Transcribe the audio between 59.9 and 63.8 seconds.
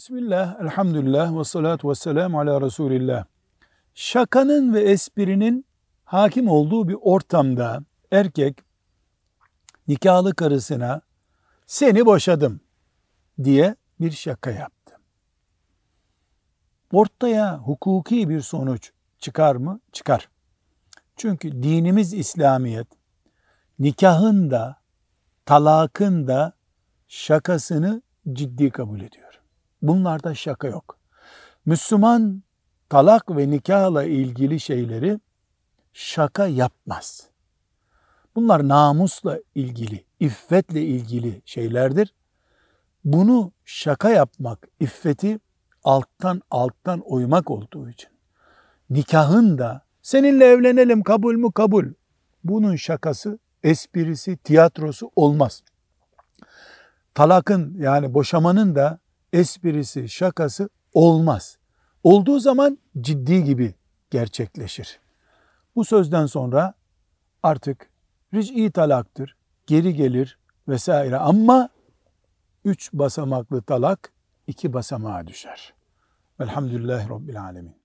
şakası olmaz. Olduğu zaman ciddi gibi